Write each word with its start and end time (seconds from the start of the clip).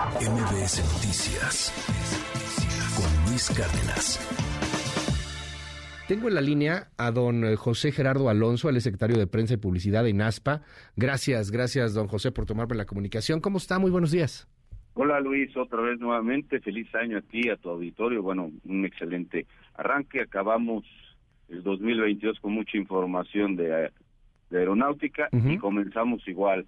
MBS 0.00 0.80
Noticias 0.94 1.68
con 2.96 3.28
Luis 3.28 3.50
Cárdenas. 3.50 4.16
Tengo 6.08 6.28
en 6.28 6.34
la 6.34 6.40
línea 6.40 6.88
a 6.96 7.10
don 7.10 7.54
José 7.56 7.92
Gerardo 7.92 8.30
Alonso, 8.30 8.70
el 8.70 8.80
secretario 8.80 9.18
de 9.18 9.26
Prensa 9.26 9.54
y 9.54 9.56
Publicidad 9.58 10.02
de 10.02 10.10
INASPA. 10.10 10.62
Gracias, 10.96 11.50
gracias, 11.50 11.92
don 11.92 12.06
José, 12.06 12.32
por 12.32 12.46
tomarme 12.46 12.76
la 12.76 12.86
comunicación. 12.86 13.42
¿Cómo 13.42 13.58
está? 13.58 13.78
Muy 13.78 13.90
buenos 13.90 14.10
días. 14.10 14.48
Hola 14.94 15.20
Luis, 15.20 15.54
otra 15.54 15.82
vez 15.82 16.00
nuevamente. 16.00 16.60
Feliz 16.60 16.88
año 16.94 17.18
a 17.18 17.20
ti, 17.20 17.50
a 17.50 17.56
tu 17.56 17.68
auditorio. 17.68 18.22
Bueno, 18.22 18.50
un 18.64 18.86
excelente 18.86 19.46
arranque. 19.74 20.22
Acabamos 20.22 20.86
el 21.50 21.62
2022 21.62 22.40
con 22.40 22.54
mucha 22.54 22.78
información 22.78 23.54
de, 23.54 23.90
aeronáutica 24.50 25.28
y 25.30 25.58
comenzamos 25.58 26.26
igual 26.26 26.66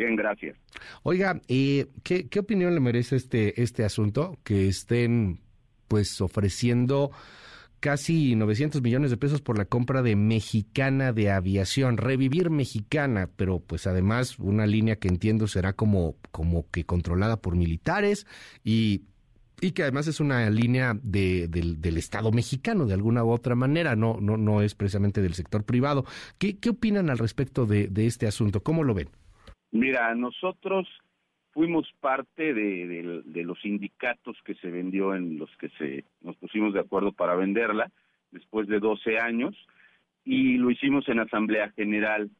Bien, 0.00 0.16
gracias. 0.16 0.56
Oiga, 1.02 1.42
¿y 1.46 1.84
qué, 2.02 2.26
qué 2.30 2.38
opinión 2.38 2.72
le 2.72 2.80
merece 2.80 3.16
este, 3.16 3.60
este 3.60 3.84
asunto? 3.84 4.38
Que 4.44 4.66
estén 4.66 5.40
pues 5.88 6.22
ofreciendo 6.22 7.10
casi 7.80 8.34
900 8.34 8.80
millones 8.80 9.10
de 9.10 9.18
pesos 9.18 9.42
por 9.42 9.58
la 9.58 9.66
compra 9.66 10.00
de 10.00 10.16
Mexicana 10.16 11.12
de 11.12 11.30
Aviación, 11.30 11.98
revivir 11.98 12.48
Mexicana, 12.48 13.28
pero 13.36 13.60
pues 13.60 13.86
además 13.86 14.38
una 14.38 14.66
línea 14.66 14.96
que 14.96 15.08
entiendo 15.08 15.46
será 15.48 15.74
como, 15.74 16.16
como 16.30 16.64
que 16.70 16.86
controlada 16.86 17.36
por 17.36 17.54
militares 17.54 18.26
y, 18.64 19.02
y 19.60 19.72
que 19.72 19.82
además 19.82 20.06
es 20.06 20.18
una 20.18 20.48
línea 20.48 20.98
de, 21.02 21.46
del, 21.46 21.98
Estado 21.98 22.32
mexicano 22.32 22.86
de 22.86 22.94
alguna 22.94 23.22
u 23.22 23.32
otra 23.32 23.54
manera, 23.54 23.96
no, 23.96 24.16
no, 24.18 24.38
no 24.38 24.62
es 24.62 24.74
precisamente 24.74 25.20
del 25.20 25.34
sector 25.34 25.64
privado. 25.64 26.06
¿Qué, 26.38 26.56
qué 26.56 26.70
opinan 26.70 27.10
al 27.10 27.18
respecto 27.18 27.66
de 27.66 27.90
este 28.06 28.26
asunto? 28.26 28.62
¿Cómo 28.62 28.82
lo 28.82 28.94
ven? 28.94 29.10
Mira, 29.72 30.14
nosotros 30.14 30.88
fuimos 31.52 31.88
parte 32.00 32.54
de, 32.54 33.22
los 33.44 33.60
sindicatos 33.60 34.36
que 34.44 34.54
se 34.56 34.70
vendió 34.70 35.14
en 35.14 35.38
los 35.38 35.50
que 35.56 35.68
se 35.70 36.04
nos 36.20 36.36
pusimos 36.36 36.72
de 36.74 36.80
acuerdo 36.80 37.12
para 37.12 37.34
venderla 37.34 37.90
después 38.30 38.68
de 38.68 38.78
12 38.78 39.18
años 39.18 39.56
y 40.24 40.58
lo 40.58 40.70
hicimos 40.70 41.08
en 41.08 41.20
asamblea 41.20 41.70
general. 41.70 42.30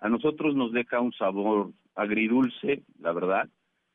A 0.00 0.08
nosotros 0.08 0.54
nos 0.54 0.72
deja 0.72 1.00
un 1.00 1.12
sabor 1.12 1.72
agridulce, 1.94 2.82
la 3.00 3.12
verdad. 3.12 3.48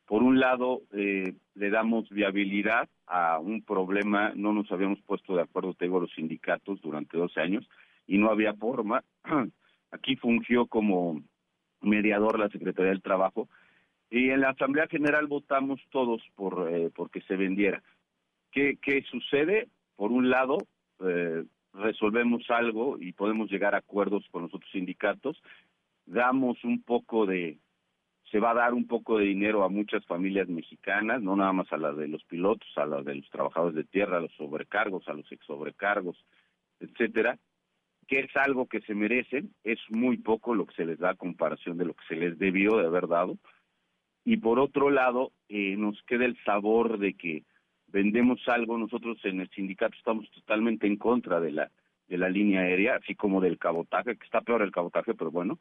Por 0.06 0.24
un 0.24 0.40
lado, 0.40 0.82
eh, 0.92 1.36
le 1.56 1.70
damos 1.70 2.10
viabilidad 2.10 2.90
a 3.08 3.40
un 3.40 3.62
problema, 3.64 4.34
no 4.36 4.52
nos 4.52 4.72
habíamos 4.72 5.00
puesto 5.02 5.36
de 5.36 5.44
acuerdo, 5.44 5.74
tengo 5.74 6.00
los 6.00 6.12
sindicatos 6.14 6.82
durante 6.82 7.18
12 7.18 7.40
años 7.40 7.70
y 8.08 8.18
no 8.18 8.30
había 8.30 8.54
forma. 8.54 9.04
Aquí 9.92 10.16
fungió 10.16 10.66
como 10.66 11.22
mediador 11.82 12.40
la 12.40 12.50
Secretaría 12.50 12.92
del 12.92 13.02
Trabajo, 13.02 13.48
y 14.10 14.30
en 14.30 14.42
la 14.42 14.50
Asamblea 14.50 14.88
General 14.88 15.26
votamos 15.28 15.80
todos 15.90 16.22
por 16.36 16.70
eh, 16.70 16.92
porque 16.94 17.22
se 17.22 17.36
vendiera. 17.36 17.82
¿Qué, 18.52 18.78
¿Qué 18.82 19.04
sucede? 19.04 19.70
Por 19.96 20.12
un 20.12 20.30
lado, 20.30 20.58
eh, 21.00 21.46
resolvemos 21.74 22.44
algo 22.50 22.98
y 23.00 23.14
podemos 23.14 23.50
llegar 23.50 23.76
a 23.76 23.80
acuerdos 23.80 24.26
con 24.32 24.44
los 24.44 24.54
otros 24.54 24.70
sindicatos, 24.72 25.42
damos 26.06 26.62
un 26.64 26.82
poco 26.84 27.26
de, 27.26 27.58
se 28.32 28.40
va 28.40 28.52
a 28.52 28.56
dar 28.56 28.74
un 28.74 28.88
poco 28.88 29.18
de 29.18 29.26
dinero 29.26 29.64
a 29.64 29.70
muchas 29.70 30.06
familias 30.06 30.48
mexicanas, 30.48 31.22
no 31.22 31.36
nada 31.36 31.54
más 31.54 31.72
a 31.72 31.78
las 31.78 31.96
de 31.98 32.08
los 32.08 32.24
pilotos, 32.24 32.68
a 32.78 32.86
las 32.86 33.06
de 33.06 33.16
los 33.16 33.30
trabajadores 33.30 33.76
de 33.76 33.84
tierra, 33.84 34.18
a 34.18 34.22
los 34.22 34.34
sobrecargos, 34.34 35.08
a 35.08 35.14
los 35.14 35.30
ex 35.32 35.46
sobrecargos, 35.46 36.18
etcétera, 36.80 37.38
que 38.08 38.20
es 38.20 38.36
algo 38.36 38.68
que 38.68 38.82
se 38.82 38.94
merecen, 38.94 39.54
es 39.64 39.80
muy 39.90 40.18
poco 40.18 40.54
lo 40.56 40.66
que 40.66 40.76
se 40.76 40.86
les 40.86 41.00
da 41.00 41.12
a 41.12 41.16
comparación 41.16 41.78
de 41.78 41.86
lo 41.86 41.94
que 41.94 42.06
se 42.08 42.16
les 42.16 42.38
debió 42.38 42.78
de 42.78 42.88
haber 42.88 43.08
dado. 43.08 43.38
Y 44.26 44.38
por 44.38 44.60
otro 44.60 44.90
lado, 44.90 45.32
eh, 45.50 45.76
nos 45.78 46.02
queda 46.04 46.26
el 46.26 46.38
sabor 46.44 47.00
de 47.00 47.14
que 47.14 47.44
vendemos 47.88 48.40
algo, 48.48 48.78
nosotros 48.78 49.18
en 49.24 49.42
el 49.42 49.50
sindicato 49.50 49.96
estamos 49.98 50.30
totalmente 50.32 50.88
en 50.88 50.98
contra 50.98 51.40
de 51.40 51.52
la 51.52 51.72
de 52.12 52.18
la 52.18 52.30
línea 52.30 52.60
aérea, 52.60 52.98
así 52.98 53.16
como 53.16 53.40
del 53.40 53.58
cabotaje, 53.58 54.18
que 54.18 54.26
está 54.26 54.42
peor 54.42 54.62
el 54.62 54.72
cabotaje, 54.72 55.14
pero 55.14 55.32
bueno. 55.32 55.60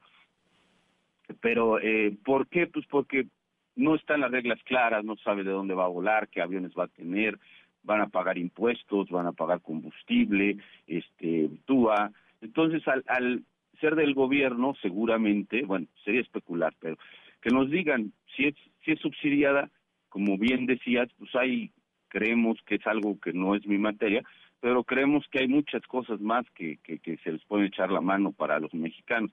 Pero, 1.41 1.79
eh, 1.79 2.13
¿por 2.25 2.49
qué? 2.49 2.67
Pues 2.67 2.85
porque 2.91 3.29
no 3.77 3.95
están 3.95 4.21
las 4.21 4.33
reglas 4.33 4.61
claras, 4.65 5.05
no 5.05 5.17
sabe 5.19 5.45
de 5.45 5.53
dónde 5.53 5.75
va 5.75 5.85
a 5.85 5.95
volar, 5.95 6.27
qué 6.27 6.43
aviones 6.43 6.73
va 6.77 6.85
a 6.85 6.89
tener, 6.89 7.39
van 7.85 8.01
a 8.01 8.09
pagar 8.09 8.37
impuestos, 8.37 9.09
van 9.11 9.29
a 9.29 9.33
pagar 9.33 9.61
combustible, 9.61 10.57
este, 10.89 11.51
TUA, 11.67 12.11
entonces, 12.51 12.83
al, 12.89 13.45
ser 13.81 13.95
del 13.95 14.13
gobierno, 14.13 14.75
seguramente, 14.83 15.63
bueno, 15.65 15.87
sería 16.05 16.21
especular, 16.21 16.75
pero 16.81 16.99
que 17.41 17.51
nos 17.51 17.71
digan 17.71 18.13
si 18.35 18.47
es, 18.47 18.55
si 18.85 18.91
es 18.91 18.99
subsidiada, 18.99 19.71
como 20.09 20.37
bien 20.37 20.67
decías, 20.67 21.09
pues 21.17 21.33
ahí 21.37 21.71
creemos 22.09 22.59
que 22.67 22.75
es 22.75 22.87
algo 22.89 23.21
que 23.21 23.33
no 23.33 23.55
es 23.55 23.65
mi 23.69 23.79
materia, 23.79 24.23
pero 24.59 24.83
creemos 24.83 25.25
que 25.31 25.39
hay 25.39 25.49
muchas 25.49 25.83
cosas 25.87 26.21
más 26.21 26.45
que, 26.57 26.79
que, 26.83 26.99
que 26.99 27.19
se 27.19 27.33
les 27.33 27.45
puede 27.45 27.67
echar 27.67 27.93
la 27.93 28.01
mano 28.01 28.33
para 28.33 28.59
los 28.59 28.75
mexicanos. 28.75 29.31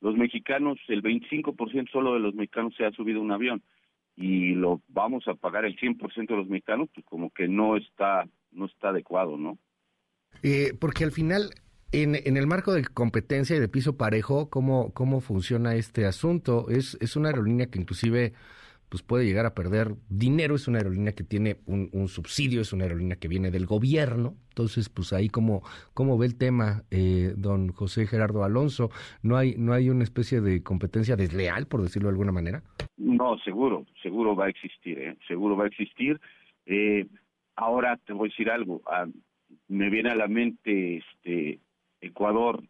Los 0.00 0.16
mexicanos, 0.16 0.78
el 0.86 1.02
25% 1.02 1.90
solo 1.90 2.14
de 2.14 2.20
los 2.20 2.34
mexicanos 2.34 2.74
se 2.76 2.86
ha 2.86 2.92
subido 2.92 3.20
un 3.20 3.32
avión 3.32 3.60
y 4.16 4.54
lo 4.54 4.80
vamos 4.86 5.26
a 5.26 5.34
pagar 5.34 5.64
el 5.64 5.76
100% 5.76 6.28
de 6.28 6.36
los 6.36 6.48
mexicanos, 6.48 6.88
pues 6.94 7.04
como 7.06 7.30
que 7.30 7.48
no 7.48 7.76
está, 7.76 8.28
no 8.52 8.66
está 8.66 8.90
adecuado, 8.90 9.36
¿no? 9.36 9.58
Eh, 10.42 10.72
porque 10.80 11.04
al 11.04 11.12
final 11.12 11.50
en, 11.92 12.36
el 12.36 12.46
marco 12.46 12.72
de 12.72 12.84
competencia 12.84 13.56
y 13.56 13.60
de 13.60 13.68
piso 13.68 13.96
parejo, 13.96 14.48
¿cómo, 14.48 14.92
cómo 14.92 15.20
funciona 15.20 15.74
este 15.74 16.06
asunto? 16.06 16.68
Es, 16.70 16.96
es 17.00 17.16
una 17.16 17.28
aerolínea 17.28 17.66
que 17.66 17.78
inclusive 17.78 18.32
pues 18.88 19.02
puede 19.02 19.24
llegar 19.24 19.46
a 19.46 19.54
perder 19.54 19.94
dinero, 20.10 20.54
es 20.54 20.68
una 20.68 20.76
aerolínea 20.76 21.12
que 21.12 21.24
tiene 21.24 21.56
un, 21.64 22.08
subsidio, 22.08 22.60
es 22.60 22.74
una 22.74 22.84
aerolínea 22.84 23.16
que 23.16 23.26
viene 23.26 23.50
del 23.50 23.64
gobierno, 23.64 24.34
entonces 24.50 24.90
pues 24.90 25.14
ahí 25.14 25.30
como 25.30 25.62
cómo 25.94 26.18
ve 26.18 26.26
el 26.26 26.36
tema 26.36 26.82
eh, 26.90 27.32
don 27.34 27.72
José 27.72 28.06
Gerardo 28.06 28.44
Alonso, 28.44 28.90
¿no 29.22 29.38
hay, 29.38 29.54
no 29.56 29.72
hay 29.72 29.88
una 29.88 30.04
especie 30.04 30.42
de 30.42 30.62
competencia 30.62 31.16
desleal, 31.16 31.66
por 31.68 31.80
decirlo 31.80 32.08
de 32.08 32.12
alguna 32.12 32.32
manera? 32.32 32.62
No, 32.98 33.38
seguro, 33.38 33.86
seguro 34.02 34.36
va 34.36 34.44
a 34.44 34.50
existir, 34.50 34.98
¿eh? 34.98 35.16
seguro 35.26 35.56
va 35.56 35.64
a 35.64 35.68
existir. 35.68 36.20
Eh, 36.66 37.06
ahora 37.56 37.96
te 37.96 38.12
voy 38.12 38.28
a 38.28 38.30
decir 38.30 38.50
algo, 38.50 38.82
ah, 38.84 39.06
me 39.68 39.88
viene 39.88 40.10
a 40.10 40.16
la 40.16 40.28
mente 40.28 40.98
este 40.98 41.60
Ecuador, 42.02 42.62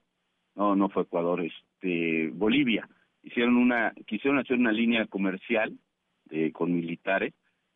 no, 0.55 0.77
no 0.77 0.89
fue 0.89 1.03
Ecuador, 1.03 1.41
este, 1.41 2.31
Bolivia, 2.33 2.89
hicieron 3.23 3.57
una, 3.57 3.93
quisieron 4.07 4.39
hacer 4.39 4.59
una 4.59 4.73
línea 4.73 5.07
comercial 5.07 5.73
de, 6.27 6.53
con 6.53 6.73
militares 6.75 7.35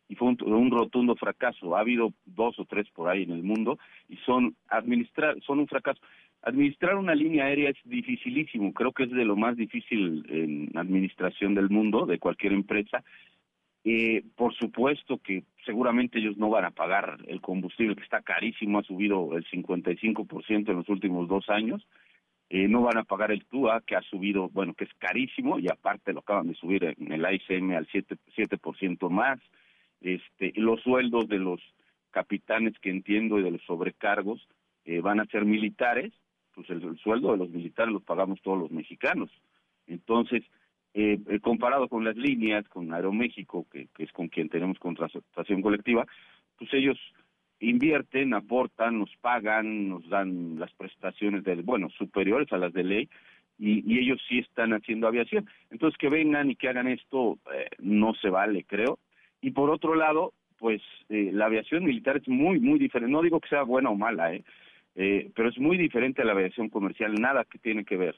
y 0.09 0.15
fue 0.15 0.29
un, 0.29 0.71
rotundo 0.71 1.15
fracaso. 1.15 1.75
Ha 1.75 1.81
habido 1.81 2.13
dos 2.25 2.57
o 2.59 2.65
tres 2.65 2.87
por 2.91 3.09
ahí 3.09 3.23
en 3.23 3.31
el 3.31 3.43
mundo 3.43 3.77
y 4.07 4.15
son 4.17 4.55
administrar, 4.69 5.35
son 5.41 5.59
un 5.59 5.67
fracaso. 5.67 5.99
Administrar 6.43 6.95
una 6.95 7.15
línea 7.15 7.45
aérea 7.45 7.71
es 7.71 7.77
dificilísimo, 7.83 8.71
creo 8.71 8.93
que 8.93 9.03
es 9.03 9.11
de 9.11 9.25
lo 9.25 9.35
más 9.35 9.57
difícil 9.57 10.25
en 10.29 10.77
administración 10.77 11.55
del 11.55 11.69
mundo, 11.69 12.05
de 12.05 12.19
cualquier 12.19 12.53
empresa. 12.53 13.03
Eh, 13.89 14.21
por 14.35 14.53
supuesto 14.53 15.17
que 15.19 15.45
seguramente 15.65 16.19
ellos 16.19 16.35
no 16.35 16.49
van 16.49 16.65
a 16.65 16.71
pagar 16.71 17.19
el 17.25 17.39
combustible 17.39 17.95
que 17.95 18.03
está 18.03 18.21
carísimo, 18.21 18.79
ha 18.79 18.83
subido 18.83 19.37
el 19.37 19.45
55% 19.45 20.69
en 20.69 20.75
los 20.75 20.89
últimos 20.89 21.29
dos 21.29 21.47
años. 21.47 21.87
Eh, 22.49 22.67
no 22.67 22.81
van 22.81 22.97
a 22.97 23.05
pagar 23.05 23.31
el 23.31 23.45
TUA, 23.45 23.79
que 23.87 23.95
ha 23.95 24.01
subido, 24.01 24.49
bueno, 24.49 24.73
que 24.73 24.83
es 24.83 24.93
carísimo, 24.95 25.57
y 25.57 25.69
aparte 25.69 26.11
lo 26.11 26.19
acaban 26.19 26.49
de 26.49 26.55
subir 26.55 26.83
en 26.83 27.13
el 27.13 27.25
ICM 27.33 27.77
al 27.77 27.87
7%, 27.87 28.17
7 28.35 29.09
más. 29.09 29.39
Este, 30.01 30.51
los 30.57 30.81
sueldos 30.81 31.29
de 31.29 31.39
los 31.39 31.61
capitanes 32.11 32.77
que 32.79 32.89
entiendo 32.89 33.39
y 33.39 33.43
de 33.43 33.51
los 33.51 33.61
sobrecargos 33.63 34.49
eh, 34.83 34.99
van 34.99 35.21
a 35.21 35.25
ser 35.27 35.45
militares, 35.45 36.11
pues 36.53 36.69
el 36.71 36.97
sueldo 36.97 37.31
de 37.31 37.37
los 37.37 37.49
militares 37.51 37.93
los 37.93 38.03
pagamos 38.03 38.41
todos 38.41 38.59
los 38.59 38.69
mexicanos. 38.69 39.31
Entonces, 39.85 40.43
eh, 40.99 41.19
eh, 41.29 41.39
comparado 41.39 41.87
con 41.87 42.03
las 42.03 42.17
líneas, 42.17 42.67
con 42.69 42.91
Aeroméxico, 42.91 43.67
que, 43.71 43.87
es 43.99 44.11
con 44.13 44.29
quien 44.29 44.49
tenemos 44.49 44.79
contratación 44.79 45.61
colectiva, 45.61 46.07
pues 46.57 46.73
ellos 46.73 46.97
invierten, 47.59 48.33
aportan, 48.33 48.97
nos 48.97 49.15
pagan, 49.17 49.89
nos 49.89 50.09
dan 50.09 50.57
las 50.57 50.73
prestaciones 50.73 51.43
del, 51.43 51.61
bueno, 51.61 51.91
superiores 51.91 52.51
a 52.51 52.57
las 52.57 52.73
de 52.73 52.83
ley, 52.83 53.09
y, 53.59 53.99
ellos 53.99 54.19
sí 54.27 54.39
están 54.39 54.73
haciendo 54.73 55.07
aviación. 55.07 55.47
Entonces, 55.69 55.99
que 55.99 56.09
vengan 56.09 56.49
y 56.49 56.55
que 56.55 56.67
hagan 56.67 56.87
esto 56.87 57.37
eh, 57.53 57.69
no 57.77 58.15
se 58.15 58.31
vale, 58.31 58.63
creo. 58.63 58.97
Y 59.39 59.51
por 59.51 59.69
otro 59.69 59.93
lado, 59.93 60.33
pues 60.57 60.81
eh, 61.09 61.29
la 61.31 61.45
aviación 61.45 61.83
militar 61.85 62.17
es 62.17 62.27
muy, 62.27 62.59
muy 62.59 62.79
diferente. 62.79 63.11
No 63.11 63.21
digo 63.21 63.39
que 63.39 63.49
sea 63.49 63.61
buena 63.61 63.91
o 63.91 63.95
mala, 63.95 64.33
eh, 64.33 65.29
pero 65.35 65.49
es 65.49 65.59
muy 65.59 65.77
diferente 65.77 66.23
a 66.23 66.25
la 66.25 66.31
aviación 66.31 66.69
comercial, 66.69 67.13
nada 67.13 67.45
que 67.45 67.59
tiene 67.59 67.85
que 67.85 67.97
ver. 67.97 68.15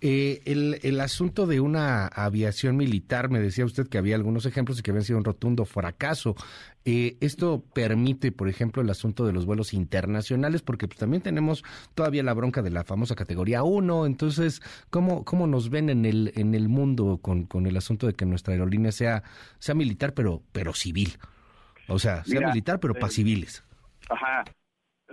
Eh, 0.00 0.42
el, 0.44 0.80
el, 0.82 1.00
asunto 1.00 1.46
de 1.46 1.60
una 1.60 2.06
aviación 2.06 2.76
militar, 2.76 3.30
me 3.30 3.40
decía 3.40 3.64
usted 3.64 3.88
que 3.88 3.98
había 3.98 4.16
algunos 4.16 4.44
ejemplos 4.44 4.78
y 4.78 4.82
que 4.82 4.90
habían 4.90 5.04
sido 5.04 5.18
un 5.18 5.24
rotundo 5.24 5.64
fracaso. 5.64 6.36
Eh, 6.84 7.16
esto 7.20 7.64
permite, 7.72 8.30
por 8.30 8.48
ejemplo, 8.48 8.82
el 8.82 8.90
asunto 8.90 9.24
de 9.24 9.32
los 9.32 9.46
vuelos 9.46 9.72
internacionales, 9.72 10.60
porque 10.60 10.86
pues, 10.86 10.98
también 10.98 11.22
tenemos 11.22 11.64
todavía 11.94 12.22
la 12.22 12.34
bronca 12.34 12.60
de 12.60 12.70
la 12.70 12.84
famosa 12.84 13.14
categoría 13.14 13.62
1. 13.62 14.06
Entonces, 14.06 14.60
¿cómo, 14.90 15.24
cómo 15.24 15.46
nos 15.46 15.70
ven 15.70 15.88
en 15.88 16.04
el, 16.04 16.32
en 16.36 16.54
el 16.54 16.68
mundo 16.68 17.18
con, 17.22 17.44
con 17.44 17.66
el 17.66 17.76
asunto 17.76 18.06
de 18.06 18.12
que 18.12 18.26
nuestra 18.26 18.52
aerolínea 18.52 18.92
sea, 18.92 19.22
sea 19.58 19.74
militar, 19.74 20.12
pero, 20.12 20.42
pero 20.52 20.74
civil? 20.74 21.16
O 21.88 21.98
sea, 21.98 22.24
sea 22.24 22.40
militar, 22.48 22.80
pero 22.80 22.94
para 22.94 23.08
eh, 23.08 23.10
civiles. 23.10 23.62
Ajá, 24.10 24.44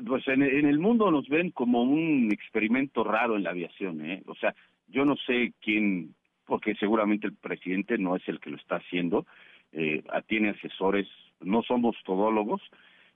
pues 0.06 0.28
en, 0.28 0.42
el 0.42 0.80
mundo 0.80 1.12
nos 1.12 1.28
ven 1.28 1.52
como 1.52 1.84
un 1.84 2.30
experimento 2.32 3.04
raro 3.04 3.36
en 3.36 3.44
la 3.44 3.52
aviación, 3.52 4.06
¿eh? 4.06 4.24
O 4.28 4.36
sea, 4.36 4.56
yo 4.88 5.06
no 5.06 5.16
sé 5.16 5.54
quién, 5.62 6.16
porque 6.46 6.76
seguramente 6.76 7.28
el 7.28 7.34
presidente 7.34 7.98
no 7.98 8.16
es 8.16 8.28
el 8.28 8.40
que 8.40 8.50
lo 8.50 8.58
está 8.58 8.78
haciendo, 8.78 9.26
eh, 9.72 10.04
tiene 10.28 10.50
asesores, 10.50 11.08
no 11.40 11.64
somos 11.64 11.96
todólogos, 12.06 12.62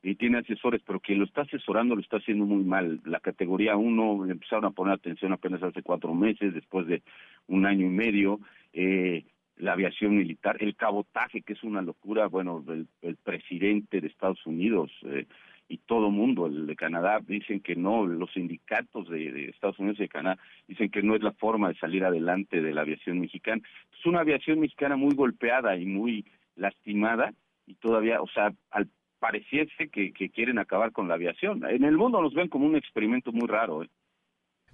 y 0.06 0.16
tiene 0.16 0.38
asesores, 0.38 0.82
pero 0.86 1.00
quien 1.00 1.18
lo 1.18 1.26
está 1.26 1.42
asesorando 1.42 1.96
lo 1.96 2.02
está 2.02 2.18
haciendo 2.18 2.46
muy 2.46 2.64
mal. 2.64 3.02
La 3.06 3.20
categoría 3.20 3.76
1 3.76 4.28
empezaron 4.30 4.66
a 4.66 4.70
poner 4.70 4.94
atención 4.94 5.34
apenas 5.34 5.64
hace 5.64 5.82
cuatro 5.82 6.14
meses, 6.14 6.54
después 6.54 6.86
de 6.86 7.02
un 7.48 7.66
año 7.66 7.88
y 7.88 7.90
medio. 7.90 8.40
Eh, 8.72 9.26
la 9.58 9.74
aviación 9.74 10.16
militar, 10.16 10.58
el 10.60 10.76
cabotaje, 10.76 11.42
que 11.42 11.54
es 11.54 11.64
una 11.64 11.82
locura, 11.82 12.28
bueno, 12.28 12.64
el 13.02 13.16
presidente 13.16 14.00
de 14.00 14.08
Estados 14.08 14.46
Unidos 14.46 14.92
eh, 15.06 15.26
y 15.68 15.80
todo 15.80 16.12
mundo, 16.12 16.46
el 16.46 16.68
de 16.68 16.76
Canadá, 16.76 17.20
dicen 17.26 17.60
que 17.60 17.76
no, 17.76 18.06
los 18.06 18.32
sindicatos 18.34 19.10
de, 19.10 19.50
Estados 19.50 19.80
Unidos 19.80 20.00
y 20.00 20.04
de 20.04 20.10
Canadá 20.10 20.38
dicen 20.68 20.90
que 20.90 21.02
no 21.02 21.16
es 21.16 21.24
la 21.24 21.32
forma 21.32 21.70
de 21.70 21.76
salir 21.76 22.04
adelante 22.04 22.62
de 22.62 22.74
la 22.74 22.82
aviación 22.82 23.20
mexicana. 23.20 23.62
Es 23.98 24.06
una 24.06 24.22
aviación 24.22 24.60
mexicana 24.60 24.96
muy 24.96 25.16
golpeada 25.16 25.76
y 25.78 25.86
muy 25.86 26.26
lastimada 26.56 27.34
y 27.66 27.76
todavía, 27.76 28.22
o 28.22 28.28
sea, 28.28 28.54
al 28.72 28.90
pareciese 29.20 29.90
que, 29.90 30.14
que 30.14 30.30
quieren 30.30 30.60
acabar 30.60 30.92
con 30.92 31.08
la 31.08 31.16
aviación. 31.16 31.64
En 31.68 31.84
el 31.84 31.98
mundo 31.98 32.22
nos 32.22 32.36
ven 32.36 32.48
como 32.48 32.68
un 32.68 32.76
experimento 32.76 33.32
muy 33.32 33.48
raro. 33.48 33.82
¿eh? 33.82 33.90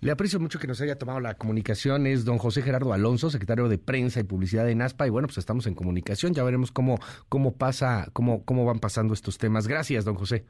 Le 0.01 0.11
aprecio 0.11 0.39
mucho 0.39 0.59
que 0.59 0.67
nos 0.67 0.81
haya 0.81 0.97
tomado 0.97 1.19
la 1.19 1.35
comunicación. 1.35 2.05
Es 2.05 2.25
don 2.25 2.37
José 2.37 2.61
Gerardo 2.61 2.91
Alonso, 2.91 3.29
secretario 3.29 3.69
de 3.69 3.77
Prensa 3.77 4.19
y 4.19 4.23
Publicidad 4.23 4.65
de 4.65 4.75
NASPA. 4.75 5.07
Y 5.07 5.09
bueno, 5.09 5.27
pues 5.27 5.37
estamos 5.37 5.67
en 5.67 5.75
comunicación. 5.75 6.33
Ya 6.33 6.43
veremos 6.43 6.71
cómo, 6.71 6.97
cómo 7.29 7.55
pasa, 7.55 8.09
cómo, 8.11 8.43
cómo 8.43 8.65
van 8.65 8.79
pasando 8.79 9.13
estos 9.13 9.37
temas. 9.37 9.67
Gracias, 9.67 10.03
don 10.03 10.15
José. 10.15 10.43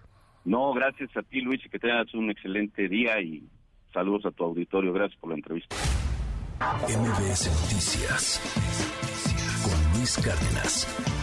No, 0.46 0.74
gracias 0.74 1.16
a 1.16 1.22
ti, 1.22 1.42
Luis, 1.42 1.64
y 1.66 1.70
que 1.70 1.80
tengas 1.80 2.14
un 2.14 2.30
excelente 2.30 2.88
día 2.88 3.22
y 3.22 3.44
saludos 3.94 4.26
a 4.26 4.32
tu 4.32 4.44
auditorio. 4.44 4.94
Gracias 4.94 5.20
por 5.20 5.30
la 5.30 5.36
entrevista. 5.36 5.76
MBS 6.60 7.48
Noticias 7.48 8.40
con 9.64 9.98
Luis 9.98 10.18
Cárdenas. 10.18 11.21